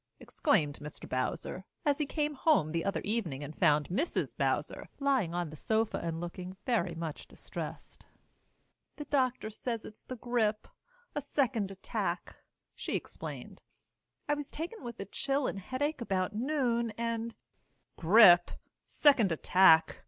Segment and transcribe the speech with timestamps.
[0.19, 1.07] exclaimed Mr.
[1.07, 4.35] Bowser, as he came home the other evening and found Mrs.
[4.35, 8.07] Bowser lying on the sofa and looking very much distressed.
[8.95, 10.67] "The doctor says it's the grip
[11.13, 12.35] a second attack,"
[12.73, 13.61] she explained.
[14.27, 17.35] "I was taken with a chill and headache about noon and"
[18.01, 18.49] "Grip?
[18.87, 19.99] Second attack?